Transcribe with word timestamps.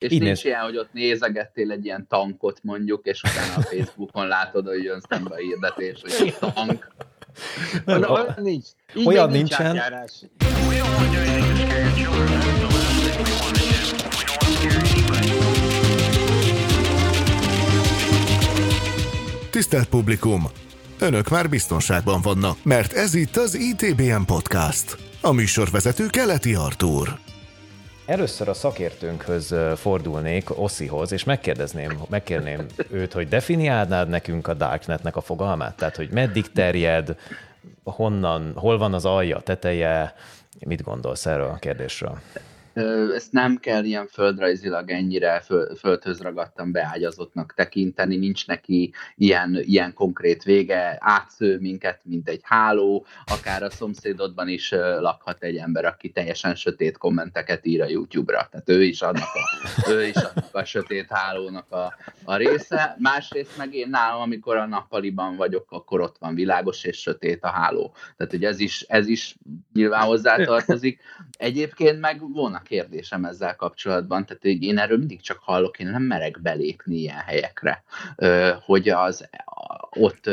És 0.00 0.10
Innen. 0.10 0.26
nincs 0.26 0.44
ilyen, 0.44 0.60
hogy 0.60 0.76
ott 0.76 0.92
nézegettél 0.92 1.70
egy 1.70 1.84
ilyen 1.84 2.06
tankot 2.08 2.58
mondjuk, 2.62 3.06
és 3.06 3.22
utána 3.22 3.54
a 3.56 3.60
Facebookon 3.60 4.26
látod, 4.26 4.66
hogy 4.66 4.82
jön 4.82 5.00
szembe 5.08 5.34
a 5.34 5.36
hirdetés, 5.36 6.00
hogy 6.02 6.34
tank. 6.38 6.92
Nem, 7.84 8.02
olyan 8.02 8.34
nincs. 8.36 8.66
Így 8.94 9.06
olyan 9.06 9.30
nincsen. 9.30 9.80
Tisztelt 19.50 19.88
publikum! 19.88 20.44
Önök 20.98 21.28
már 21.28 21.48
biztonságban 21.48 22.20
vannak, 22.22 22.64
mert 22.64 22.92
ez 22.92 23.14
itt 23.14 23.36
az 23.36 23.54
ITBM 23.54 24.22
Podcast. 24.26 24.96
A 25.20 25.32
műsorvezető 25.32 26.06
Keleti 26.06 26.54
Artúr. 26.54 27.29
Először 28.10 28.48
a 28.48 28.54
szakértőnkhöz 28.54 29.54
fordulnék, 29.76 30.58
Osszihoz, 30.58 31.12
és 31.12 31.24
megkérdezném, 31.24 32.02
megkérném 32.08 32.66
őt, 32.90 33.12
hogy 33.12 33.28
definiálnád 33.28 34.08
nekünk 34.08 34.48
a 34.48 34.54
Darknetnek 34.54 35.16
a 35.16 35.20
fogalmát? 35.20 35.76
Tehát, 35.76 35.96
hogy 35.96 36.10
meddig 36.12 36.52
terjed, 36.52 37.16
honnan, 37.84 38.52
hol 38.56 38.78
van 38.78 38.94
az 38.94 39.04
alja, 39.04 39.40
teteje, 39.40 40.14
mit 40.66 40.82
gondolsz 40.82 41.26
erről 41.26 41.48
a 41.48 41.56
kérdésről? 41.56 42.20
Ezt 43.14 43.32
nem 43.32 43.56
kell 43.56 43.84
ilyen 43.84 44.06
földrajzilag 44.06 44.90
ennyire 44.90 45.40
föl, 45.40 45.74
földhöz 45.76 46.20
ragadtan 46.20 46.72
beágyazottnak 46.72 47.54
tekinteni, 47.54 48.16
nincs 48.16 48.46
neki 48.46 48.92
ilyen, 49.16 49.58
ilyen 49.60 49.94
konkrét 49.94 50.42
vége, 50.42 50.96
átsző 51.00 51.58
minket, 51.58 52.00
mint 52.04 52.28
egy 52.28 52.40
háló, 52.42 53.06
akár 53.24 53.62
a 53.62 53.70
szomszédodban 53.70 54.48
is 54.48 54.70
lakhat 54.98 55.42
egy 55.42 55.56
ember, 55.56 55.84
aki 55.84 56.10
teljesen 56.10 56.54
sötét 56.54 56.98
kommenteket 56.98 57.66
ír 57.66 57.82
a 57.82 57.88
YouTube-ra, 57.88 58.48
tehát 58.50 58.68
ő 58.68 58.82
is 58.82 59.02
annak 59.02 59.28
a, 59.34 59.90
ő 59.90 60.06
is 60.06 60.16
annak 60.16 60.48
a 60.52 60.64
sötét 60.64 61.06
hálónak 61.08 61.72
a, 61.72 61.94
a 62.24 62.36
része. 62.36 62.96
Másrészt 62.98 63.56
meg 63.56 63.74
én 63.74 63.88
nálam, 63.88 64.20
amikor 64.20 64.56
a 64.56 64.66
nappaliban 64.66 65.36
vagyok, 65.36 65.66
akkor 65.72 66.00
ott 66.00 66.16
van 66.18 66.34
világos 66.34 66.84
és 66.84 67.00
sötét 67.00 67.44
a 67.44 67.50
háló. 67.50 67.94
Tehát, 68.16 68.32
hogy 68.32 68.44
ez 68.44 68.60
is, 68.60 68.80
ez 68.88 69.06
is 69.06 69.36
nyilván 69.72 70.02
hozzátartozik. 70.02 71.00
Egyébként 71.40 72.00
meg 72.00 72.32
volna 72.32 72.62
kérdésem 72.62 73.24
ezzel 73.24 73.56
kapcsolatban, 73.56 74.26
tehát 74.26 74.44
én 74.44 74.78
erről 74.78 74.98
mindig 74.98 75.20
csak 75.20 75.38
hallok, 75.38 75.78
én 75.78 75.86
nem 75.86 76.02
merek 76.02 76.40
belépni 76.42 76.96
ilyen 76.96 77.16
helyekre, 77.16 77.82
hogy 78.64 78.88
az 78.88 79.28
ott 79.90 80.30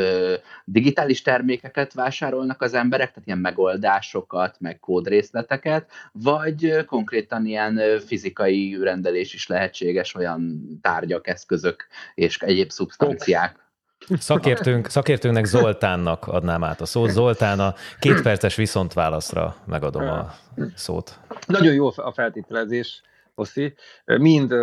digitális 0.64 1.22
termékeket 1.22 1.92
vásárolnak 1.92 2.62
az 2.62 2.74
emberek, 2.74 3.08
tehát 3.08 3.26
ilyen 3.26 3.38
megoldásokat, 3.38 4.56
meg 4.60 4.80
kódrészleteket, 4.80 5.90
vagy 6.12 6.84
konkrétan 6.86 7.46
ilyen 7.46 8.00
fizikai 8.06 8.78
rendelés 8.80 9.34
is 9.34 9.46
lehetséges, 9.46 10.14
olyan 10.14 10.62
tárgyak, 10.82 11.28
eszközök 11.28 11.86
és 12.14 12.38
egyéb 12.38 12.70
szubstanciák. 12.70 13.67
Szakértőnk, 14.16 14.88
szakértőnknek 14.88 15.44
Zoltánnak 15.44 16.26
adnám 16.26 16.64
át 16.64 16.80
a 16.80 16.86
szót. 16.86 17.10
Zoltán 17.10 17.60
a 17.60 17.74
két 17.98 18.22
perces 18.22 18.56
viszontválaszra 18.56 19.56
megadom 19.64 20.08
a 20.08 20.34
szót. 20.74 21.18
Nagyon 21.46 21.74
jó 21.74 21.86
a 21.96 22.12
feltételezés, 22.12 23.02
Oszi. 23.34 23.74
Mind 24.04 24.54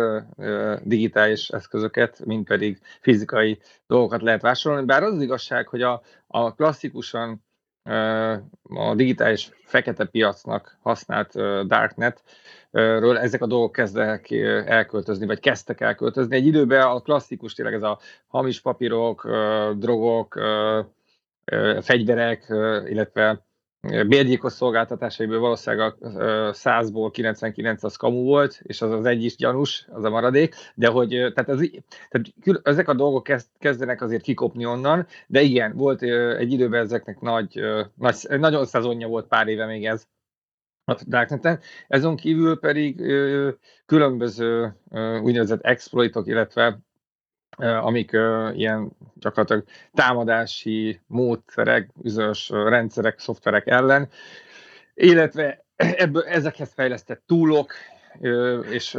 digitális 0.82 1.48
eszközöket, 1.48 2.24
mind 2.24 2.46
pedig 2.46 2.80
fizikai 3.00 3.58
dolgokat 3.86 4.22
lehet 4.22 4.42
vásárolni. 4.42 4.86
Bár 4.86 5.02
az, 5.02 5.14
az 5.14 5.22
igazság, 5.22 5.68
hogy 5.68 5.82
a, 5.82 6.02
a 6.26 6.54
klasszikusan 6.54 7.44
a 8.68 8.94
digitális 8.94 9.50
fekete 9.64 10.04
piacnak 10.04 10.78
használt 10.82 11.32
Darknet 11.66 12.22
ről 12.70 13.18
ezek 13.18 13.42
a 13.42 13.46
dolgok 13.46 13.72
kezdek 13.72 14.30
elköltözni, 14.66 15.26
vagy 15.26 15.40
kezdtek 15.40 15.80
elköltözni. 15.80 16.36
Egy 16.36 16.46
időben 16.46 16.82
a 16.82 17.00
klasszikus 17.00 17.54
tényleg 17.54 17.74
ez 17.74 17.82
a 17.82 17.98
hamis 18.26 18.60
papírok, 18.60 19.28
drogok, 19.76 20.40
fegyverek, 21.80 22.44
illetve 22.86 23.45
bérgyilkos 23.86 24.52
szolgáltatásaiból 24.52 25.38
valószínűleg 25.38 25.94
a 26.00 26.06
100-ból 26.52 27.08
99 27.12 27.82
az 27.84 27.96
kamu 27.96 28.22
volt, 28.22 28.60
és 28.62 28.82
az 28.82 28.90
az 28.90 29.04
egy 29.04 29.24
is 29.24 29.36
gyanús, 29.36 29.86
az 29.90 30.04
a 30.04 30.10
maradék, 30.10 30.54
de 30.74 30.88
hogy 30.88 31.08
tehát, 31.08 31.48
ez, 31.48 31.60
tehát 32.08 32.62
ezek 32.62 32.88
a 32.88 32.94
dolgok 32.94 33.22
kezd, 33.22 33.48
kezdenek 33.58 34.02
azért 34.02 34.22
kikopni 34.22 34.66
onnan, 34.66 35.06
de 35.26 35.40
igen, 35.40 35.76
volt 35.76 36.02
egy 36.38 36.52
időben 36.52 36.82
ezeknek 36.82 37.20
nagy, 37.20 37.60
nagy 37.94 38.16
nagyon 38.28 38.66
szezonja 38.66 39.08
volt 39.08 39.26
pár 39.26 39.48
éve 39.48 39.66
még 39.66 39.86
ez, 39.86 40.06
a 40.88 40.96
Darkneten. 41.06 41.60
Ezon 41.88 42.16
kívül 42.16 42.58
pedig 42.58 42.96
különböző 43.86 44.76
úgynevezett 45.22 45.64
exploitok, 45.64 46.26
illetve 46.26 46.78
amik 47.56 48.10
ilyen 48.54 48.90
gyakorlatilag 49.14 49.64
támadási 49.94 51.00
módszerek, 51.06 51.90
üzös 52.02 52.48
rendszerek, 52.48 53.18
szoftverek 53.18 53.66
ellen, 53.66 54.08
illetve 54.94 55.64
ebből, 56.04 56.22
ezekhez 56.22 56.72
fejlesztett 56.74 57.22
túlok, 57.26 57.72
és 58.70 58.94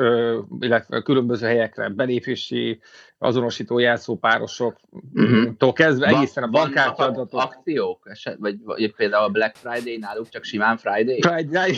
illetve 0.59 1.01
különböző 1.01 1.47
helyekre 1.47 1.90
belépési 1.90 2.79
azonosító 3.18 3.79
jelszópárosoktól 3.79 5.00
uh-huh. 5.13 5.74
kezdve 5.74 6.07
egészen 6.07 6.44
a 6.44 6.47
bankkártya 6.47 7.03
adatok. 7.03 7.41
akciók, 7.41 8.07
eset, 8.09 8.38
vagy, 8.39 8.63
vagy 8.63 8.94
például 8.95 9.24
a 9.24 9.29
Black 9.29 9.56
Friday 9.56 9.97
náluk 9.97 10.29
csak 10.29 10.44
simán 10.44 10.78
Friday? 10.78 11.22
Friday. 11.22 11.78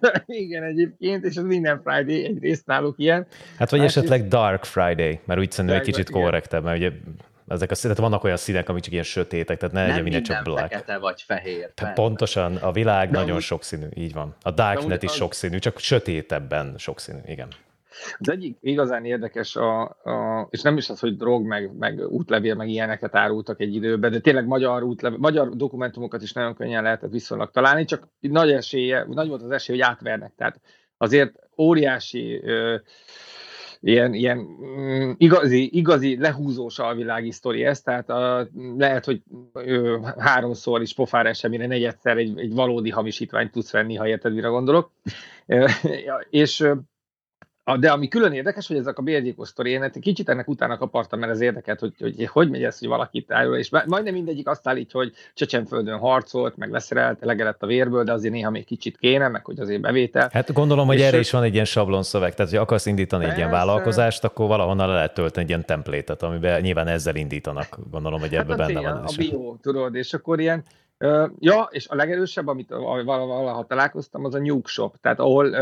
Igen, 0.26 0.62
egyébként, 0.62 1.24
és 1.24 1.36
az 1.36 1.44
minden 1.44 1.80
Friday 1.84 2.24
egyrészt 2.24 2.66
náluk 2.66 2.94
ilyen. 2.98 3.26
Hát 3.58 3.70
vagy 3.70 3.80
esetleg 3.80 4.28
Dark 4.28 4.64
Friday, 4.64 5.20
mert 5.24 5.40
úgy 5.40 5.50
szerintem 5.50 5.80
egy 5.80 5.86
kicsit 5.86 6.10
korrektebb, 6.10 6.64
mert 6.64 6.76
ugye 6.76 6.90
ezek 7.48 7.70
a 7.70 7.74
színek, 7.74 7.96
vannak 7.96 8.24
olyan 8.24 8.36
színek, 8.36 8.68
amik 8.68 8.82
csak 8.82 8.92
ilyen 8.92 9.04
sötétek, 9.04 9.58
tehát 9.58 9.74
ne 9.74 9.86
legyen 9.86 10.02
minden 10.02 10.22
csak 10.22 10.44
black. 10.44 10.60
fekete 10.72 10.98
vagy 10.98 11.22
fehér. 11.26 11.70
Tehát 11.74 11.94
pontosan, 11.94 12.56
a 12.56 12.72
világ 12.72 13.10
De 13.10 13.18
nagyon 13.18 13.36
úgy... 13.36 13.42
sokszínű, 13.42 13.86
így 13.94 14.12
van. 14.12 14.34
A 14.42 14.50
Darknet 14.50 15.02
is 15.02 15.12
sokszínű, 15.12 15.58
csak 15.58 15.78
sötétebben 15.78 16.74
sokszínű, 16.78 17.18
igen. 17.26 17.48
Az 18.18 18.30
egyik 18.30 18.56
igazán 18.60 19.04
érdekes, 19.04 19.56
a, 19.56 19.82
a, 19.82 20.46
és 20.50 20.62
nem 20.62 20.76
is 20.76 20.90
az, 20.90 21.00
hogy 21.00 21.16
drog, 21.16 21.46
meg, 21.46 21.76
meg 21.78 21.98
útlevél, 22.08 22.54
meg 22.54 22.68
ilyeneket 22.68 23.14
árultak 23.14 23.60
egy 23.60 23.74
időben, 23.74 24.10
de 24.10 24.20
tényleg 24.20 24.46
magyar, 24.46 24.82
útlevél, 24.82 25.18
magyar 25.18 25.48
dokumentumokat 25.48 26.22
is 26.22 26.32
nagyon 26.32 26.54
könnyen 26.54 26.82
lehetett 26.82 27.10
viszonylag 27.10 27.50
találni, 27.50 27.84
csak 27.84 28.08
nagy 28.20 28.50
esélye, 28.50 29.04
nagy 29.08 29.28
volt 29.28 29.42
az 29.42 29.50
esély, 29.50 29.76
hogy 29.76 29.86
átvernek. 29.88 30.32
Tehát 30.36 30.60
azért 30.96 31.34
óriási 31.58 32.40
ö, 32.42 32.76
ilyen, 33.80 34.14
ilyen 34.14 34.38
mm, 34.38 35.10
igazi, 35.16 35.76
igazi 35.76 36.18
lehúzós 36.18 36.78
alvilági 36.78 37.30
sztori 37.30 37.64
ez, 37.64 37.80
tehát 37.80 38.10
a, 38.10 38.48
lehet, 38.76 39.04
hogy 39.04 39.22
ö, 39.52 39.98
háromszor 40.18 40.82
is 40.82 40.94
pofára 40.94 41.28
eseményre 41.28 41.66
negyedszer 41.66 42.16
egy, 42.16 42.38
egy 42.38 42.54
valódi 42.54 42.90
hamisítványt 42.90 43.50
tudsz 43.50 43.70
venni, 43.70 43.94
ha 43.94 44.08
érted, 44.08 44.34
mire 44.34 44.48
gondolok. 44.48 44.92
és 46.30 46.70
de 47.76 47.90
ami 47.90 48.08
külön 48.08 48.32
érdekes, 48.32 48.66
hogy 48.66 48.76
ezek 48.76 48.98
a 48.98 49.02
bérgyilkos 49.02 49.48
sztori, 49.48 49.70
én 49.70 49.90
kicsit 50.00 50.28
ennek 50.28 50.48
utána 50.48 50.78
kapartam, 50.78 51.18
mert 51.18 51.32
ez 51.32 51.40
érdekelt, 51.40 51.80
hogy, 51.80 51.94
hogy 51.98 52.26
hogy 52.26 52.50
megy 52.50 52.62
ez, 52.62 52.78
hogy 52.78 52.88
valaki 52.88 53.22
tájról, 53.22 53.56
és 53.56 53.70
majdnem 53.70 54.14
mindegyik 54.14 54.48
azt 54.48 54.68
állítja, 54.68 55.00
hogy 55.00 55.12
Csecsenföldön 55.34 55.98
harcolt, 55.98 56.56
meg 56.56 56.70
leszerelt, 56.70 57.18
legelett 57.20 57.62
a 57.62 57.66
vérből, 57.66 58.04
de 58.04 58.12
azért 58.12 58.34
néha 58.34 58.50
még 58.50 58.64
kicsit 58.64 58.98
kéne, 58.98 59.28
meg 59.28 59.44
hogy 59.44 59.60
azért 59.60 59.80
bevétel. 59.80 60.28
Hát 60.32 60.52
gondolom, 60.52 60.86
hogy 60.86 60.96
és 60.96 61.02
erre 61.02 61.18
is 61.18 61.30
van 61.30 61.42
egy 61.42 61.52
ilyen 61.52 61.64
sablon 61.64 62.02
szöveg, 62.02 62.34
tehát 62.34 62.50
hogy 62.50 62.60
akarsz 62.60 62.86
indítani 62.86 63.22
persze. 63.22 63.36
egy 63.36 63.46
ilyen 63.46 63.58
vállalkozást, 63.58 64.24
akkor 64.24 64.46
valahonnan 64.46 64.88
le 64.88 64.94
lehet 64.94 65.14
tölteni 65.14 65.44
egy 65.44 65.48
ilyen 65.48 65.66
templétet, 65.66 66.22
amiben 66.22 66.60
nyilván 66.60 66.86
ezzel 66.86 67.16
indítanak, 67.16 67.78
gondolom, 67.90 68.20
hogy 68.20 68.34
ebben 68.34 68.58
hát 68.58 68.66
benne 68.66 68.80
van. 68.80 69.02
A 69.02 69.12
bio, 69.16 69.56
tudod, 69.60 69.94
és 69.94 70.14
akkor 70.14 70.40
ilyen, 70.40 70.64
ja, 71.38 71.68
és 71.70 71.88
a 71.88 71.94
legerősebb, 71.94 72.46
amit 72.46 72.68
valaha 73.04 73.64
találkoztam, 73.64 74.24
az 74.24 74.34
a 74.34 74.38
Nuke 74.38 74.68
Shop, 74.68 74.96
tehát 75.00 75.18
ahol 75.18 75.54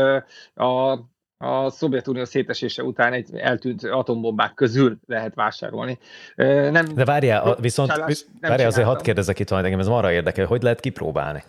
a 0.55 0.99
a 1.41 1.69
Szovjetunió 1.69 2.25
szétesése 2.25 2.83
után 2.83 3.13
egy 3.13 3.35
eltűnt 3.35 3.83
atombombák 3.83 4.53
közül 4.53 4.97
lehet 5.07 5.35
vásárolni. 5.35 5.99
Nem, 6.35 6.85
De 6.95 7.05
várjál, 7.05 7.55
viszont 7.59 7.91
csalás, 7.91 8.25
várjál, 8.41 8.67
azért 8.67 8.87
hadd 8.87 9.01
kérdezek 9.01 9.39
itt, 9.39 9.49
hogy 9.49 9.63
engem 9.63 9.79
ez 9.79 9.87
arra 9.87 10.11
érdekel, 10.11 10.45
hogy 10.45 10.61
lehet 10.61 10.79
kipróbálni? 10.79 11.43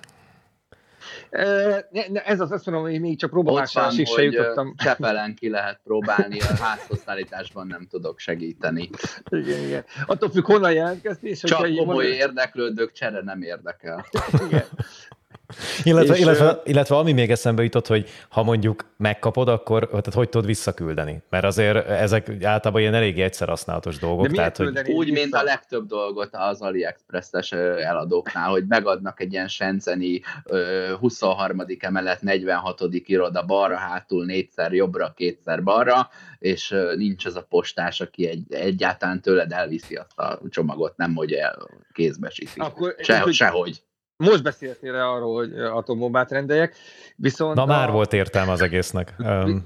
Ez 2.25 2.41
az 2.41 2.53
azt 2.53 2.67
mondom, 2.67 2.85
hogy 2.85 3.01
még 3.01 3.19
csak 3.19 3.31
próbálásásig 3.31 4.07
se 4.07 4.23
jutottam. 4.23 4.75
Csepelen 4.77 5.35
ki 5.35 5.49
lehet 5.49 5.81
próbálni, 5.85 6.41
a 6.41 6.63
házhozszállításban 6.63 7.67
nem 7.67 7.87
tudok 7.91 8.19
segíteni. 8.19 8.91
Igen, 9.29 9.65
igen. 9.65 9.85
Attól 10.07 10.31
függ, 10.31 10.45
honnan 10.45 10.73
jelentkeztél. 10.73 11.35
Csak 11.35 11.59
komoly 11.59 11.85
mondod... 11.85 12.05
érdeklődők 12.05 12.93
csere 12.93 13.21
nem 13.23 13.43
érdekel. 13.43 14.07
Igen. 14.47 14.65
Illetve, 15.83 16.15
és, 16.15 16.21
illetve, 16.21 16.63
illetve 16.65 16.97
ami 16.97 17.13
még 17.13 17.31
eszembe 17.31 17.63
jutott, 17.63 17.87
hogy 17.87 18.09
ha 18.29 18.43
mondjuk 18.43 18.85
megkapod, 18.97 19.49
akkor 19.49 19.89
tehát 19.89 20.15
hogy 20.15 20.29
tudod 20.29 20.47
visszaküldeni? 20.47 21.23
Mert 21.31 21.45
azért 21.45 21.89
ezek 21.89 22.29
általában 22.29 22.81
ilyen 22.81 22.95
eléggé 22.95 23.23
egyszer 23.23 23.49
használatos 23.49 23.99
dolgok. 23.99 24.27
De 24.27 24.35
tehát, 24.35 24.57
hogy... 24.57 24.91
Úgy, 24.91 25.11
mint 25.11 25.35
a 25.35 25.43
legtöbb 25.43 25.87
dolgot 25.87 26.29
az 26.33 26.61
AliExpress-es 26.61 27.53
eladóknál, 27.53 28.51
hogy 28.51 28.65
megadnak 28.69 29.21
egy 29.21 29.33
ilyen 29.33 29.49
Senzeni 29.49 30.21
23. 31.01 31.65
emelet 31.79 32.23
46. 32.23 32.81
iroda 32.91 33.45
balra, 33.45 33.77
hátul 33.77 34.25
négyszer 34.25 34.73
jobbra, 34.73 35.13
kétszer 35.17 35.63
balra, 35.63 36.09
és 36.39 36.75
nincs 36.97 37.27
az 37.27 37.37
a 37.37 37.47
postás, 37.49 38.01
aki 38.01 38.27
egy, 38.27 38.55
egyáltalán 38.55 39.21
tőled 39.21 39.53
elviszi 39.53 39.95
azt 39.95 40.19
a 40.19 40.41
csomagot, 40.49 40.97
nem 40.97 41.15
hogy 41.15 41.33
el, 41.33 41.69
kézbesíti. 41.93 42.61
Akkor, 42.61 42.95
Se, 42.99 43.19
hogy, 43.19 43.35
sehogy. 43.35 43.83
Most 44.21 44.43
beszéltél 44.43 44.95
arról, 44.95 45.35
hogy 45.35 45.59
atombombát 45.59 46.31
rendeljek, 46.31 46.75
viszont... 47.17 47.55
Na 47.55 47.63
a, 47.63 47.67
már 47.67 47.91
volt 47.91 48.13
értelme 48.13 48.53
az 48.53 48.61
egésznek. 48.61 49.15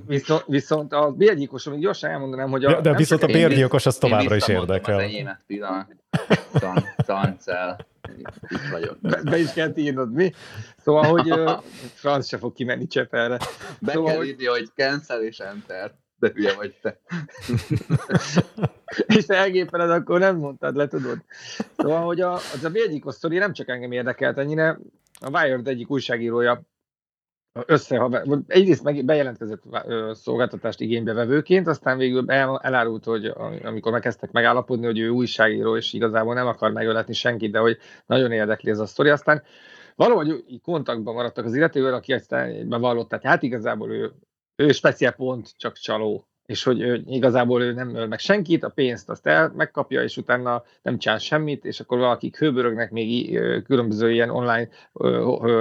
Viszont, 0.07 0.45
viszont 0.47 0.93
a 0.93 1.11
bérgyilkos, 1.11 1.65
még 1.65 1.81
gyorsan 1.81 2.11
elmondanám, 2.11 2.51
hogy... 2.51 2.65
A, 2.65 2.69
de 2.69 2.81
de 2.81 2.97
viszont 2.97 3.23
a 3.23 3.27
bérgyilkos 3.27 3.87
az 3.87 3.97
továbbra 3.97 4.37
is 4.37 4.49
érdekel. 4.49 4.97
Az 4.97 5.03
enyémet 5.03 5.41
pillanat. 5.47 5.87
Tancel. 7.07 7.87
Itt 8.49 8.69
vagyok. 8.71 8.99
Be, 9.01 9.21
be 9.23 9.39
is 9.39 9.53
kell 9.53 9.73
írnod, 9.75 10.13
mi? 10.13 10.33
Szóval, 10.77 11.05
hogy 11.05 11.33
uh, 11.33 11.51
Franz 12.01 12.29
se 12.29 12.39
fog 12.39 12.53
kimenni 12.53 12.87
Csepelre. 12.87 13.39
Be 13.81 13.93
szóval, 13.93 14.13
kell 14.13 14.25
írni, 14.25 14.47
hogy 14.47 14.71
cancel 14.75 15.23
és 15.23 15.39
enter. 15.39 15.93
De 16.19 16.31
hülye 16.35 16.55
vagy 16.55 16.75
te. 16.83 17.01
és 19.17 19.27
te 19.27 19.35
elgépeled, 19.35 19.91
akkor 19.91 20.19
nem 20.19 20.37
mondtad 20.37 20.77
le, 20.77 20.87
tudod. 20.87 21.19
Szóval, 21.77 22.05
hogy 22.05 22.21
a, 22.21 22.33
az 22.33 22.65
a 22.65 22.71
Bégyikos 22.71 23.15
sztori 23.15 23.39
nem 23.39 23.53
csak 23.53 23.69
engem 23.69 23.93
érdekelt 23.93 24.39
ennyire, 24.39 24.79
a 25.21 25.31
Wired 25.31 25.69
egyik 25.69 25.91
újságírója 25.91 26.63
össze, 27.67 28.25
egyrészt 28.47 28.83
meg 28.83 29.05
bejelentkezett 29.05 29.63
szolgáltatást 30.13 30.81
igénybe 30.81 31.13
vevőként, 31.13 31.67
aztán 31.67 31.99
végül 31.99 32.31
el, 32.31 32.61
elárult, 32.63 33.05
hogy 33.05 33.27
amikor 33.63 33.93
megkezdtek 33.93 34.33
megállapodni, 34.33 34.85
hogy 34.87 34.99
ő 34.99 35.09
újságíró, 35.09 35.77
és 35.77 35.93
igazából 35.93 36.35
nem 36.35 36.47
akar 36.47 36.73
megöletni 36.73 37.15
senkit, 37.15 37.51
de 37.51 37.59
hogy 37.59 37.79
nagyon 38.07 38.33
érdekli 38.33 38.71
ez 38.71 38.79
a 38.79 38.87
sztori. 38.87 39.09
Aztán 39.09 39.43
valahogy 39.97 40.45
kontaktban 40.63 41.15
maradtak 41.15 41.45
az 41.45 41.55
illetővel, 41.55 41.95
aki 41.95 42.13
aztán 42.13 42.69
bevallott, 42.69 43.09
tehát 43.09 43.25
hát 43.25 43.43
igazából 43.43 43.93
ő, 43.93 44.13
ő 44.57 44.73
speciál 44.73 45.13
pont 45.13 45.55
csak 45.57 45.79
csaló 45.79 46.29
és 46.47 46.63
hogy 46.63 46.81
ő, 46.81 47.03
igazából 47.07 47.63
ő 47.63 47.73
nem 47.73 47.95
öl 47.95 48.07
meg 48.07 48.19
senkit, 48.19 48.63
a 48.63 48.69
pénzt 48.69 49.09
azt 49.11 49.27
el 49.27 49.53
megkapja, 49.57 50.03
és 50.03 50.17
utána 50.17 50.65
nem 50.83 50.99
csinál 50.99 51.19
semmit, 51.19 51.65
és 51.65 51.81
akkor 51.81 51.99
valakik 51.99 52.39
hőbörögnek 52.39 52.91
még 52.91 53.39
különböző 53.65 54.13
ilyen 54.13 54.31
online 54.31 54.69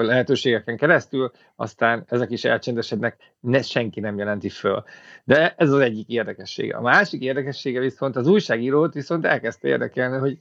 lehetőségeken 0.01 0.77
keresztül, 0.77 1.31
aztán 1.55 2.03
ezek 2.07 2.31
is 2.31 2.43
elcsendesednek, 2.43 3.33
ne, 3.39 3.61
senki 3.61 3.99
nem 3.99 4.17
jelenti 4.17 4.49
föl. 4.49 4.83
De 5.23 5.55
ez 5.57 5.71
az 5.71 5.79
egyik 5.79 6.09
érdekessége. 6.09 6.75
A 6.75 6.81
másik 6.81 7.21
érdekessége 7.21 7.79
viszont 7.79 8.15
az 8.15 8.27
újságírót 8.27 8.93
viszont 8.93 9.25
elkezdte 9.25 9.67
érdekelni, 9.67 10.17
hogy 10.17 10.37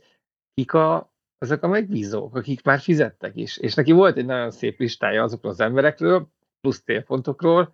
kik 0.55 0.73
a, 0.73 1.13
azok 1.39 1.63
a 1.63 1.69
megbízók, 1.69 2.37
akik 2.37 2.63
már 2.63 2.79
fizettek 2.79 3.37
is. 3.37 3.57
És 3.57 3.75
neki 3.75 3.93
volt 3.93 4.17
egy 4.17 4.27
nagyon 4.27 4.51
szép 4.51 4.79
listája 4.79 5.23
azokról 5.23 5.53
az 5.53 5.61
emberekről, 5.61 6.29
plusz 6.61 6.83
télpontokról, 6.83 7.73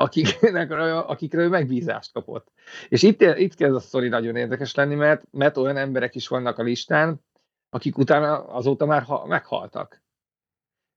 akiknek, 0.00 0.70
akikre 1.06 1.40
ő 1.40 1.48
megbízást 1.48 2.12
kapott. 2.12 2.48
És 2.88 3.02
itt, 3.02 3.20
itt 3.20 3.54
kezd 3.54 3.74
a 3.74 3.80
sztori 3.80 4.08
nagyon 4.08 4.36
érdekes 4.36 4.74
lenni, 4.74 4.94
mert, 4.94 5.22
mert 5.30 5.56
olyan 5.56 5.76
emberek 5.76 6.14
is 6.14 6.28
vannak 6.28 6.58
a 6.58 6.62
listán, 6.62 7.24
akik 7.70 7.98
utána 7.98 8.44
azóta 8.44 8.86
már 8.86 9.02
ha, 9.02 9.26
meghaltak. 9.26 10.02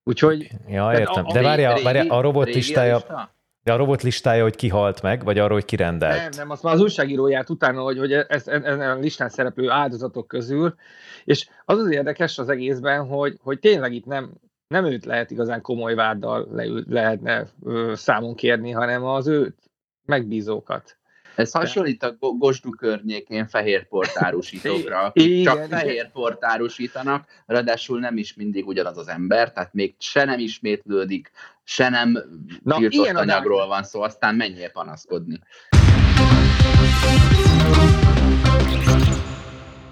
Úgyhogy... 0.03 0.49
Ja, 0.67 0.91
értem. 0.93 1.25
A, 1.25 1.33
De 1.33 1.41
várja, 1.41 1.77
várja, 1.83 2.13
a 2.13 2.21
robot 2.21 2.53
listája... 2.53 3.29
De 3.63 3.73
a 3.73 3.75
robot 3.75 4.01
listája, 4.01 4.43
hogy 4.43 4.55
ki 4.55 4.67
halt 4.67 5.01
meg, 5.01 5.23
vagy 5.23 5.37
arról, 5.37 5.53
hogy 5.53 5.65
kirendelt? 5.65 6.17
Nem, 6.17 6.29
nem, 6.35 6.49
azt 6.49 6.63
már 6.63 6.73
az 6.73 6.81
újságíróját 6.81 7.49
utána, 7.49 7.81
hogy, 7.81 7.97
hogy 7.97 8.13
ez, 8.13 8.47
ez, 8.47 8.63
ez 8.63 8.79
a 8.79 8.95
listán 8.95 9.29
szereplő 9.29 9.69
áldozatok 9.69 10.27
közül, 10.27 10.75
és 11.23 11.49
az 11.65 11.77
az 11.77 11.91
érdekes 11.91 12.37
az 12.37 12.49
egészben, 12.49 13.07
hogy, 13.07 13.37
hogy 13.41 13.59
tényleg 13.59 13.93
itt 13.93 14.05
nem, 14.05 14.33
nem 14.71 14.85
őt 14.85 15.05
lehet 15.05 15.31
igazán 15.31 15.61
komoly 15.61 15.95
váddal 15.95 16.47
le, 16.51 16.65
lehetne 16.89 17.47
ö, 17.63 17.91
számon 17.95 18.35
kérni, 18.35 18.71
hanem 18.71 19.03
az 19.03 19.27
őt 19.27 19.57
megbízókat. 20.05 20.97
Ez 21.35 21.51
hasonlít 21.51 22.03
a 22.03 22.15
Gosdu 22.19 22.69
környékén 22.69 23.47
fehér 23.47 23.87
portárusítókra, 23.87 24.99
akik 24.99 25.23
Igen, 25.27 25.43
csak 25.43 25.65
fehér 25.65 26.11
portárusítanak, 26.11 27.25
ráadásul 27.45 27.99
nem 27.99 28.17
is 28.17 28.33
mindig 28.33 28.67
ugyanaz 28.67 28.97
az 28.97 29.07
ember, 29.07 29.51
tehát 29.53 29.73
még 29.73 29.95
se 29.99 30.25
nem 30.25 30.39
ismétlődik, 30.39 31.31
se 31.63 31.89
nem 31.89 32.17
Na, 32.63 32.75
tiltott 32.75 33.15
anyagról 33.15 33.67
van 33.67 33.83
szó, 33.83 34.01
aztán 34.01 34.35
menjél 34.35 34.71
panaszkodni. 34.71 35.39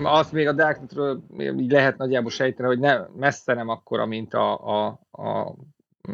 Azt 0.06 0.32
még 0.32 0.48
a 0.48 0.54
Darknetről 0.54 1.24
így 1.38 1.72
lehet 1.72 1.98
nagyjából 1.98 2.30
sejteni, 2.30 2.68
hogy 2.68 2.80
ne, 2.80 3.00
messze 3.16 3.54
nem 3.54 3.70
akkora, 3.70 4.06
mint 4.06 4.34
a, 4.34 4.58
a, 4.68 5.00
a 5.12 5.56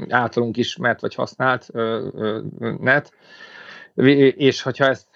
általunk 0.10 0.58
ismert 0.58 1.02
vagy 1.02 1.16
használt 1.16 1.68
ö, 1.72 2.08
ö, 2.14 2.42
net. 2.80 3.14
És 4.36 4.62
hogyha 4.62 4.86
ezt 4.86 5.08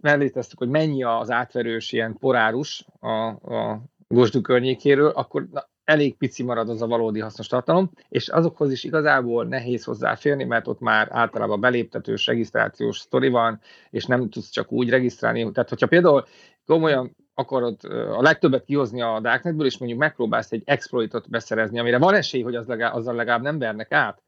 mellé 0.00 0.28
tesztük, 0.28 0.58
hogy 0.58 0.68
mennyi 0.68 1.02
az 1.02 1.30
átverős 1.30 1.92
ilyen 1.92 2.16
porárus 2.18 2.86
a, 3.00 3.26
a 3.54 3.82
Gosdu 4.08 4.40
környékéről, 4.40 5.08
akkor 5.08 5.48
na, 5.52 5.68
elég 5.84 6.16
pici 6.16 6.42
marad 6.42 6.68
az 6.68 6.82
a 6.82 6.86
valódi 6.86 7.20
hasznos 7.20 7.46
tartalom, 7.46 7.90
és 8.08 8.28
azokhoz 8.28 8.72
is 8.72 8.84
igazából 8.84 9.44
nehéz 9.44 9.84
hozzáférni, 9.84 10.44
mert 10.44 10.68
ott 10.68 10.80
már 10.80 11.08
általában 11.10 11.60
beléptetős, 11.60 12.26
regisztrációs 12.26 12.98
sztori 12.98 13.28
van, 13.28 13.60
és 13.90 14.06
nem 14.06 14.28
tudsz 14.28 14.50
csak 14.50 14.72
úgy 14.72 14.90
regisztrálni. 14.90 15.52
Tehát, 15.52 15.68
hogyha 15.68 15.86
például 15.86 16.24
komolyan 16.66 17.16
akarod 17.40 17.84
a 17.84 18.22
legtöbbet 18.22 18.64
kihozni 18.64 19.02
a 19.02 19.20
Darknetből, 19.20 19.66
és 19.66 19.78
mondjuk 19.78 20.00
megpróbálsz 20.00 20.52
egy 20.52 20.62
exploitot 20.64 21.30
beszerezni, 21.30 21.78
amire 21.78 21.98
van 21.98 22.14
esély, 22.14 22.42
hogy 22.42 22.54
az 22.54 22.66
legalább, 22.66 22.94
azzal 22.94 23.14
legalább 23.14 23.42
nem 23.42 23.58
vernek 23.58 23.92
át, 23.92 24.22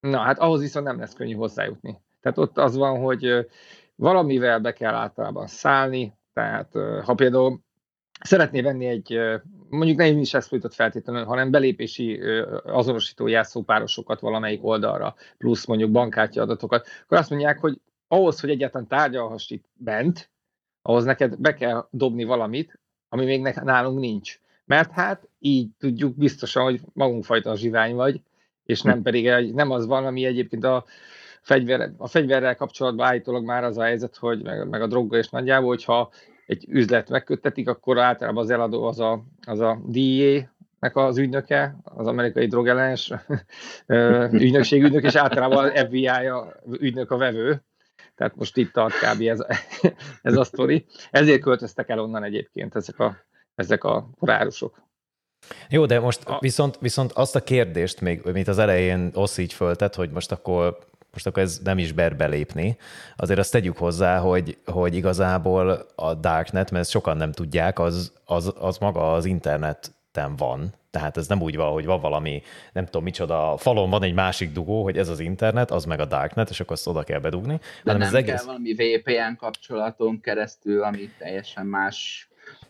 na 0.00 0.18
hát 0.18 0.38
ahhoz 0.38 0.60
viszont 0.60 0.86
nem 0.86 0.98
lesz 0.98 1.14
könnyű 1.14 1.34
hozzájutni. 1.34 2.00
Tehát 2.20 2.38
ott 2.38 2.58
az 2.58 2.76
van, 2.76 3.00
hogy 3.00 3.46
valamivel 3.94 4.58
be 4.58 4.72
kell 4.72 4.94
általában 4.94 5.46
szállni, 5.46 6.14
tehát 6.32 6.72
ha 7.04 7.14
például 7.14 7.60
szeretné 8.20 8.60
venni 8.60 8.86
egy, 8.86 9.18
mondjuk 9.68 9.98
nem 9.98 10.18
is 10.18 10.34
exploitot 10.34 10.74
feltétlenül, 10.74 11.24
hanem 11.24 11.50
belépési 11.50 12.20
azonosító 12.64 13.26
jelszópárosokat 13.26 14.20
valamelyik 14.20 14.64
oldalra, 14.64 15.14
plusz 15.38 15.66
mondjuk 15.66 15.90
bankkártya 15.90 16.42
adatokat, 16.42 16.86
akkor 17.02 17.18
azt 17.18 17.30
mondják, 17.30 17.58
hogy 17.58 17.80
ahhoz, 18.08 18.40
hogy 18.40 18.50
egyáltalán 18.50 18.86
tárgyalhass 18.86 19.50
itt 19.50 19.64
bent, 19.74 20.30
ahhoz 20.82 21.04
neked 21.04 21.36
be 21.38 21.54
kell 21.54 21.86
dobni 21.90 22.24
valamit, 22.24 22.78
ami 23.08 23.24
még 23.24 23.42
nálunk 23.62 23.98
nincs. 23.98 24.40
Mert 24.64 24.90
hát 24.90 25.28
így 25.38 25.68
tudjuk 25.78 26.16
biztosan, 26.16 26.62
hogy 26.62 26.80
magunkfajta 26.92 27.50
a 27.50 27.56
zsivány 27.56 27.94
vagy, 27.94 28.20
és 28.64 28.82
nem 28.82 28.96
hm. 28.96 29.02
pedig 29.02 29.52
nem 29.54 29.70
az 29.70 29.86
van, 29.86 30.06
ami 30.06 30.24
egyébként 30.24 30.64
a, 30.64 30.84
fegyver, 31.42 31.90
a 31.96 32.06
fegyverrel 32.06 32.56
kapcsolatban 32.56 33.06
állítólag 33.06 33.44
már 33.44 33.64
az 33.64 33.78
a 33.78 33.82
helyzet, 33.82 34.16
hogy 34.16 34.42
meg, 34.42 34.68
meg 34.68 34.82
a 34.82 34.86
droggal 34.86 35.18
is 35.18 35.28
nagyjából, 35.28 35.68
hogyha 35.68 36.10
egy 36.46 36.64
üzlet 36.68 37.10
megköttetik, 37.10 37.68
akkor 37.68 37.98
általában 37.98 38.42
az 38.42 38.50
eladó 38.50 38.84
az 38.84 39.00
a, 39.00 39.24
az 39.46 39.60
a 39.60 39.80
DEA, 39.86 40.50
nek 40.78 40.96
az 40.96 41.18
ügynöke, 41.18 41.76
az 41.84 42.06
amerikai 42.06 42.46
drogellenes 42.46 43.12
ügynökség 44.32 44.82
ügynök, 44.82 45.04
és 45.04 45.14
általában 45.14 45.64
az 45.64 45.80
FBI-a 45.80 46.62
ügynök 46.78 47.10
a 47.10 47.16
vevő, 47.16 47.62
tehát 48.22 48.36
most 48.36 48.56
itt 48.56 48.72
tart 48.72 48.94
kb. 48.94 49.20
ez, 49.20 49.40
ez 50.22 50.36
a 50.36 50.44
sztori. 50.44 50.86
Ezért 51.10 51.40
költöztek 51.40 51.88
el 51.88 51.98
onnan 51.98 52.24
egyébként 52.24 52.74
ezek 52.74 52.98
a, 52.98 53.16
ezek 53.54 53.84
a 53.84 54.08
porárusok. 54.18 54.82
Jó, 55.68 55.86
de 55.86 56.00
most 56.00 56.24
a... 56.24 56.38
viszont, 56.40 56.78
viszont 56.80 57.12
azt 57.12 57.36
a 57.36 57.42
kérdést 57.42 58.00
még, 58.00 58.22
mint 58.24 58.48
az 58.48 58.58
elején 58.58 59.10
Ossz 59.14 59.38
így 59.38 59.52
föltett, 59.52 59.94
hogy 59.94 60.10
most 60.10 60.32
akkor 60.32 60.78
most 61.12 61.26
akkor 61.26 61.42
ez 61.42 61.58
nem 61.64 61.78
is 61.78 61.92
ber 61.92 62.16
belépni. 62.16 62.76
Azért 63.16 63.38
azt 63.38 63.52
tegyük 63.52 63.76
hozzá, 63.76 64.18
hogy, 64.18 64.58
hogy 64.66 64.94
igazából 64.94 65.86
a 65.94 66.14
Darknet, 66.14 66.70
mert 66.70 66.82
ezt 66.82 66.90
sokan 66.90 67.16
nem 67.16 67.32
tudják, 67.32 67.78
az, 67.78 68.12
az, 68.24 68.52
az 68.58 68.78
maga 68.78 69.12
az 69.12 69.24
interneten 69.24 70.36
van. 70.36 70.74
Tehát 70.92 71.16
ez 71.16 71.26
nem 71.26 71.42
úgy 71.42 71.56
van, 71.56 71.72
hogy 71.72 71.84
van 71.84 72.00
valami, 72.00 72.42
nem 72.72 72.84
tudom 72.84 73.02
micsoda, 73.02 73.56
falon 73.56 73.90
van 73.90 74.02
egy 74.02 74.14
másik 74.14 74.52
dugó, 74.52 74.82
hogy 74.82 74.98
ez 74.98 75.08
az 75.08 75.20
internet, 75.20 75.70
az 75.70 75.84
meg 75.84 76.00
a 76.00 76.04
darknet, 76.04 76.50
és 76.50 76.60
akkor 76.60 76.72
azt 76.72 76.86
oda 76.86 77.02
kell 77.02 77.18
bedugni. 77.18 77.56
De 77.56 77.92
hanem 77.92 77.98
nem 77.98 78.08
az 78.08 78.14
egész... 78.14 78.34
kell 78.34 78.44
valami 78.44 78.74
VPN 78.74 79.36
kapcsolaton 79.36 80.20
keresztül, 80.20 80.82
ami 80.82 81.10
teljesen 81.18 81.66
más 81.66 82.28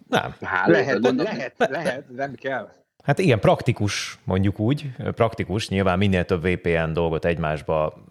nem. 0.09 0.35
Lehet, 0.67 1.15
lehet, 1.15 1.55
lehet, 1.57 2.09
nem 2.09 2.35
kell. 2.35 2.69
Hát 3.05 3.19
igen, 3.19 3.41
praktikus, 3.41 4.19
mondjuk 4.25 4.59
úgy, 4.59 4.91
praktikus, 5.15 5.69
nyilván 5.69 5.99
minél 5.99 6.25
több 6.25 6.47
VPN 6.47 6.93
dolgot 6.93 7.25
egymásba 7.25 8.05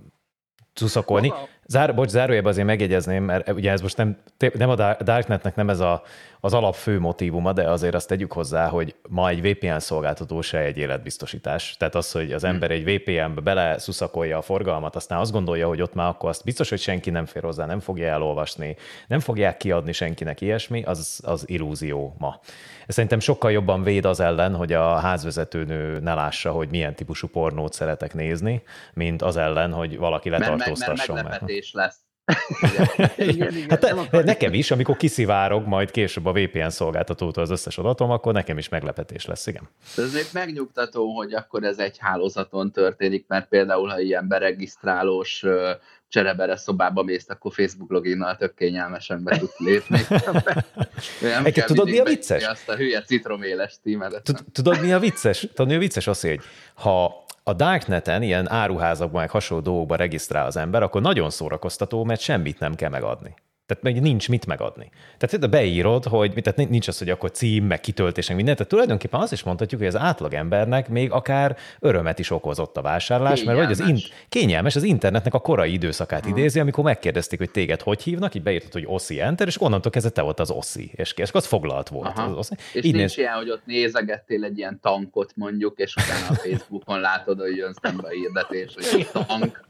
cuszakolni. 0.73 1.33
Zár, 1.71 1.95
bocs, 1.95 2.09
zárójában 2.09 2.51
azért 2.51 2.67
megjegyezném, 2.67 3.23
mert 3.23 3.49
ugye 3.49 3.71
ez 3.71 3.81
most 3.81 3.97
nem, 3.97 4.17
nem 4.53 4.69
a 4.69 4.75
Darknetnek 5.03 5.55
nem 5.55 5.69
ez 5.69 5.79
a, 5.79 6.03
az 6.39 6.53
alap 6.53 6.75
fő 6.75 6.99
motivuma, 6.99 7.53
de 7.53 7.69
azért 7.69 7.95
azt 7.95 8.07
tegyük 8.07 8.31
hozzá, 8.31 8.67
hogy 8.67 8.95
ma 9.09 9.29
egy 9.29 9.41
VPN 9.41 9.77
szolgáltató 9.77 10.41
se 10.41 10.57
egy 10.59 10.77
életbiztosítás. 10.77 11.75
Tehát 11.77 11.95
az, 11.95 12.11
hogy 12.11 12.31
az 12.31 12.43
ember 12.43 12.71
egy 12.71 12.83
VPN-be 12.83 13.41
bele 13.41 13.77
szuszakolja 13.77 14.37
a 14.37 14.41
forgalmat, 14.41 14.95
aztán 14.95 15.19
azt 15.19 15.31
gondolja, 15.31 15.67
hogy 15.67 15.81
ott 15.81 15.93
már 15.93 16.07
akkor 16.07 16.29
azt 16.29 16.43
biztos, 16.43 16.69
hogy 16.69 16.79
senki 16.79 17.09
nem 17.09 17.25
fér 17.25 17.43
hozzá, 17.43 17.65
nem 17.65 17.79
fogja 17.79 18.07
elolvasni, 18.07 18.75
nem 19.07 19.19
fogják 19.19 19.57
kiadni 19.57 19.91
senkinek 19.91 20.41
ilyesmi, 20.41 20.83
az, 20.83 21.19
az 21.23 21.49
illúzió 21.49 22.15
ma. 22.17 22.39
Szerintem 22.87 23.19
sokkal 23.19 23.51
jobban 23.51 23.83
véd 23.83 24.05
az 24.05 24.19
ellen, 24.19 24.55
hogy 24.55 24.73
a 24.73 24.95
házvezetőnő 24.95 25.99
ne 25.99 26.13
lássa, 26.13 26.51
hogy 26.51 26.69
milyen 26.69 26.95
típusú 26.95 27.27
pornót 27.27 27.73
szeretek 27.73 28.13
nézni, 28.13 28.61
mint 28.93 29.21
az 29.21 29.37
ellen, 29.37 29.73
hogy 29.73 29.97
valaki 29.97 30.29
letartóztasson. 30.29 31.15
Mert, 31.15 31.29
mert, 31.29 31.41
mert 31.41 31.60
lesz. 31.71 31.97
igen, 33.17 33.55
igen, 33.55 33.69
hát 33.69 34.23
nekem 34.25 34.53
is, 34.53 34.71
amikor 34.71 34.97
kiszivárog 34.97 35.67
majd 35.67 35.91
később 35.91 36.25
a 36.25 36.31
VPN 36.31 36.67
szolgáltatótól 36.67 37.43
az 37.43 37.49
összes 37.49 37.77
adatom, 37.77 38.11
akkor 38.11 38.33
nekem 38.33 38.57
is 38.57 38.69
meglepetés 38.69 39.25
lesz, 39.25 39.47
igen. 39.47 39.69
Ez 39.97 40.13
még 40.13 40.25
megnyugtató, 40.33 41.15
hogy 41.15 41.33
akkor 41.33 41.63
ez 41.63 41.77
egy 41.77 41.97
hálózaton 41.97 42.71
történik, 42.71 43.25
mert 43.27 43.47
például, 43.47 43.89
ha 43.89 43.99
ilyen 43.99 44.27
beregisztrálós 44.27 45.43
cserebere 46.07 46.55
szobába 46.55 47.03
mész, 47.03 47.29
akkor 47.29 47.53
Facebook 47.53 47.91
loginnal 47.91 48.35
tök 48.35 48.55
kényelmesen 48.55 49.23
be 49.23 49.37
tudsz 49.37 49.57
lépni. 49.57 49.99
Nem 51.21 51.43
tudod, 51.43 51.89
mi 51.89 51.99
a 51.99 52.03
vicces? 52.03 52.43
Azt 52.43 52.69
a 52.69 52.75
hülye 52.75 53.01
citroméles 53.01 53.73
tímedet. 53.83 54.45
Tudod, 54.51 54.81
mi 54.81 54.93
a 54.93 54.99
vicces? 54.99 55.39
Tudod, 55.39 55.67
mi 55.67 55.75
a 55.75 55.79
vicces 55.79 56.07
az, 56.07 56.21
hogy 56.21 56.39
ha 56.73 57.25
a 57.43 57.53
Darkneten, 57.53 58.21
ilyen 58.21 58.49
áruházakban, 58.49 59.21
meg 59.21 59.29
hasonló 59.29 59.63
dolgokban 59.63 59.97
regisztrál 59.97 60.45
az 60.45 60.57
ember, 60.57 60.83
akkor 60.83 61.01
nagyon 61.01 61.29
szórakoztató, 61.29 62.03
mert 62.03 62.21
semmit 62.21 62.59
nem 62.59 62.75
kell 62.75 62.89
megadni. 62.89 63.33
Tehát 63.71 63.83
meg 63.95 64.01
nincs 64.01 64.29
mit 64.29 64.45
megadni. 64.45 64.89
Tehát 65.17 65.49
beírod, 65.49 66.05
hogy 66.05 66.33
tehát 66.33 66.69
nincs 66.69 66.87
az, 66.87 66.97
hogy 66.97 67.09
akkor 67.09 67.31
cím, 67.31 67.65
meg 67.65 67.79
kitöltés, 67.79 68.27
meg 68.27 68.35
minden. 68.35 68.55
Tehát 68.55 68.71
tulajdonképpen 68.71 69.19
azt 69.19 69.31
is 69.31 69.43
mondhatjuk, 69.43 69.79
hogy 69.79 69.89
az 69.89 69.97
átlag 69.97 70.33
embernek 70.33 70.89
még 70.89 71.11
akár 71.11 71.57
örömet 71.79 72.19
is 72.19 72.31
okozott 72.31 72.77
a 72.77 72.81
vásárlás, 72.81 73.39
kényelmes. 73.39 73.65
mert 73.67 73.77
vagy 73.77 73.87
az 73.87 73.93
in- 73.93 74.13
kényelmes, 74.29 74.75
az 74.75 74.83
internetnek 74.83 75.33
a 75.33 75.39
korai 75.39 75.73
időszakát 75.73 76.23
hmm. 76.23 76.37
idézi, 76.37 76.59
amikor 76.59 76.83
megkérdezték, 76.83 77.39
hogy 77.39 77.51
téged 77.51 77.81
hogy 77.81 78.01
hívnak, 78.01 78.35
így 78.35 78.43
beírtad, 78.43 78.71
hogy 78.71 78.83
Oszi 78.85 79.21
Enter, 79.21 79.47
és 79.47 79.61
onnantól 79.61 79.91
kezdve 79.91 80.11
te 80.11 80.21
volt 80.21 80.39
az 80.39 80.51
Oszi, 80.51 80.91
és, 80.95 81.13
és 81.15 81.29
az 81.31 81.45
foglalt 81.45 81.89
volt. 81.89 82.17
Az 82.17 82.33
Oszi. 82.33 82.55
És 82.73 82.83
így 82.83 82.93
nincs 82.93 82.95
néz... 82.95 83.17
ilyen, 83.17 83.33
hogy 83.33 83.49
ott 83.49 83.65
nézegettél 83.65 84.43
egy 84.43 84.57
ilyen 84.57 84.79
tankot 84.81 85.31
mondjuk, 85.35 85.79
és 85.79 85.95
utána 85.95 86.27
a 86.29 86.33
Facebookon 86.33 86.99
látod, 86.99 87.39
hogy 87.39 87.55
jön 87.55 87.73
szembe 87.81 88.07
a 88.07 88.09
hirdetés, 88.09 88.73
hogy 88.73 89.07
tank. 89.11 89.61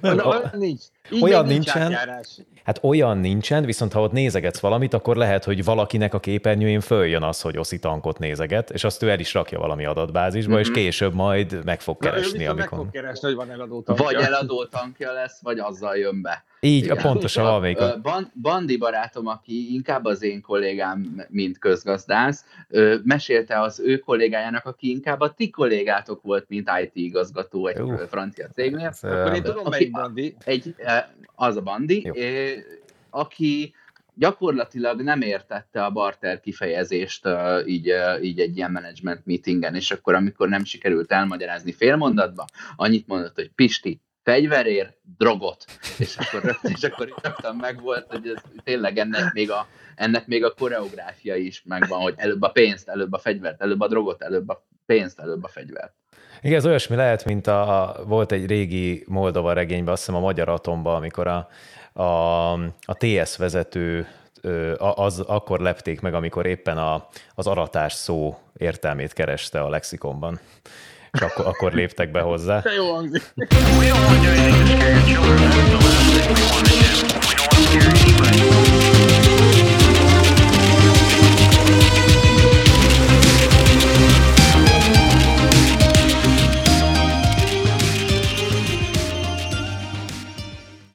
Nem, 0.00 0.18
olyan 0.18 0.50
nincs. 0.52 0.82
Így 1.10 1.22
olyan 1.22 1.46
nincs 1.46 1.64
nincsen. 1.74 1.82
Átjárás. 1.82 2.38
Hát 2.64 2.78
olyan 2.82 3.18
nincsen, 3.18 3.64
viszont 3.64 3.92
ha 3.92 4.00
ott 4.00 4.12
nézegetsz 4.12 4.58
valamit, 4.58 4.94
akkor 4.94 5.16
lehet, 5.16 5.44
hogy 5.44 5.64
valakinek 5.64 6.14
a 6.14 6.20
képernyőjén 6.20 6.80
följön 6.80 7.22
az, 7.22 7.40
hogy 7.40 7.58
Oszi 7.58 7.78
tankot 7.78 8.18
nézeget, 8.18 8.70
és 8.70 8.84
azt 8.84 9.02
ő 9.02 9.10
el 9.10 9.20
is 9.20 9.34
rakja 9.34 9.58
valami 9.58 9.84
adatbázisba, 9.84 10.50
mm-hmm. 10.50 10.60
és 10.60 10.68
mhm. 10.68 10.76
később 10.76 11.14
majd 11.14 11.64
meg 11.64 11.80
fog 11.80 11.96
keresni, 11.98 12.46
amikor... 12.46 12.78
Meg 12.78 12.86
fog 12.86 12.90
keresni, 12.90 13.26
hogy 13.28 13.36
van 13.36 13.50
eladó 13.50 13.82
tankja. 13.82 14.04
Vagy 14.04 14.14
eladó 14.14 14.64
tankja 14.64 15.12
lesz, 15.12 15.40
vagy 15.42 15.58
azzal 15.58 15.96
jön 15.96 16.22
be. 16.22 16.44
Így, 16.60 16.84
Igen. 16.84 16.96
pontosan 16.96 17.44
van 17.44 17.60
még. 17.60 17.78
A... 17.78 18.00
Bandi 18.42 18.76
barátom, 18.76 19.26
aki 19.26 19.74
inkább 19.74 20.04
az 20.04 20.22
én 20.22 20.40
kollégám, 20.40 21.26
mint 21.28 21.58
közgazdász, 21.58 22.44
mesélte 23.02 23.60
az 23.60 23.80
ő 23.80 23.98
kollégájának, 23.98 24.66
aki 24.66 24.90
inkább 24.90 25.20
a 25.20 25.30
ti 25.32 25.50
kollégátok 25.50 26.22
volt, 26.22 26.44
mint 26.48 26.70
IT 26.82 26.90
igazgató 26.94 27.66
egy 27.66 27.80
uh, 27.80 28.00
francia 28.00 28.48
cégnél. 28.48 28.92
Akkor 29.02 29.34
én 29.34 29.42
tudom, 29.42 29.64
melyik 29.70 29.90
Bandi. 29.90 30.36
Egy, 30.44 30.74
az 31.34 31.56
a 31.56 31.62
Bandi, 31.62 32.10
aki 33.10 33.74
gyakorlatilag 34.14 35.02
nem 35.02 35.20
értette 35.20 35.84
a 35.84 35.90
barter 35.90 36.40
kifejezést 36.40 37.26
uh, 37.26 37.62
így, 37.66 37.90
uh, 37.90 38.24
így 38.24 38.40
egy 38.40 38.56
ilyen 38.56 38.70
management 38.70 39.26
meetingen, 39.26 39.74
és 39.74 39.90
akkor 39.90 40.14
amikor 40.14 40.48
nem 40.48 40.64
sikerült 40.64 41.12
elmagyarázni 41.12 41.72
félmondatba, 41.72 42.44
annyit 42.76 43.06
mondott, 43.06 43.34
hogy 43.34 43.50
Pisti, 43.54 44.00
fegyverér, 44.22 44.94
drogot. 45.16 45.64
És 45.98 46.16
akkor 46.16 46.42
rögtön, 46.42 46.72
és 46.74 46.82
akkor 46.82 47.14
rögtön 47.22 47.56
meg 47.56 47.80
volt, 47.80 48.06
hogy 48.08 48.28
ez 48.28 48.42
tényleg 48.64 48.98
ennek 48.98 49.32
még, 49.32 49.50
a, 49.50 49.66
ennek 49.94 50.26
még 50.26 50.44
a 50.44 50.54
koreográfia 50.54 51.36
is 51.36 51.62
megvan, 51.64 52.00
hogy 52.00 52.14
előbb 52.16 52.42
a 52.42 52.48
pénzt, 52.48 52.88
előbb 52.88 53.12
a 53.12 53.18
fegyvert, 53.18 53.60
előbb 53.60 53.80
a 53.80 53.88
drogot, 53.88 54.22
előbb 54.22 54.48
a 54.48 54.66
pénzt, 54.86 55.18
előbb 55.18 55.44
a 55.44 55.48
fegyvert. 55.48 55.94
Igen, 56.44 56.58
ez 56.58 56.66
olyasmi 56.66 56.96
lehet, 56.96 57.24
mint 57.24 57.46
a, 57.46 57.82
a 57.82 58.04
volt 58.06 58.32
egy 58.32 58.46
régi 58.46 59.04
Moldova 59.06 59.52
regényben, 59.52 59.92
azt 59.92 60.04
hiszem 60.04 60.20
a 60.20 60.24
Magyar 60.24 60.48
Atomban, 60.48 60.94
amikor 60.94 61.26
a, 61.26 61.48
a, 62.02 62.52
a 62.80 62.94
TS 62.98 63.36
vezető 63.36 64.06
az 64.78 65.20
akkor 65.20 65.60
lepték 65.60 66.00
meg, 66.00 66.14
amikor 66.14 66.46
éppen 66.46 66.78
a, 66.78 67.06
az 67.34 67.46
aratás 67.46 67.92
szó 67.92 68.38
értelmét 68.56 69.12
kereste 69.12 69.60
a 69.60 69.68
lexikonban. 69.68 70.40
És 71.12 71.20
akkor, 71.20 71.46
akkor 71.46 71.72
léptek 71.72 72.10
be 72.10 72.20
hozzá. 72.20 72.60
De 72.60 72.72
jó. 72.72 72.84